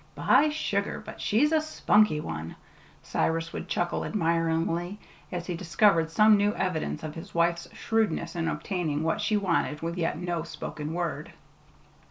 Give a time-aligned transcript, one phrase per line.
[0.15, 2.55] "By sugar but she's a spunky one!"
[3.03, 4.99] Cyrus would chuckle admiringly,
[5.31, 9.83] as he discovered some new evidence of his wife's shrewdness in obtaining what she wanted
[9.83, 11.33] with yet no spoken word.